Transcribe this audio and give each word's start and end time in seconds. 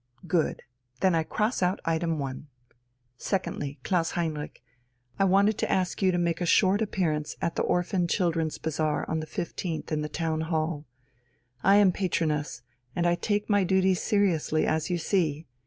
Good, 0.25 0.63
then 1.01 1.13
I 1.13 1.21
cross 1.21 1.61
out 1.61 1.79
item 1.85 2.17
1. 2.17 2.47
Secondly, 3.19 3.77
Klaus 3.83 4.09
Heinrich, 4.17 4.63
I 5.19 5.25
wanted 5.25 5.59
to 5.59 5.71
ask 5.71 6.01
you 6.01 6.11
to 6.11 6.17
make 6.17 6.41
a 6.41 6.45
short 6.47 6.81
appearance 6.81 7.35
at 7.39 7.55
the 7.55 7.61
Orphan 7.61 8.07
Children's 8.07 8.57
Bazaar 8.57 9.07
on 9.07 9.19
the 9.19 9.27
15th 9.27 9.91
in 9.91 10.01
the 10.01 10.09
Town 10.09 10.41
Hall. 10.41 10.85
I 11.61 11.75
am 11.75 11.91
patroness, 11.91 12.63
and 12.95 13.05
I 13.05 13.13
take 13.13 13.47
my 13.47 13.63
duties 13.63 14.01
seriously, 14.01 14.65
as 14.65 14.89
you 14.89 14.97
see. 14.97 15.45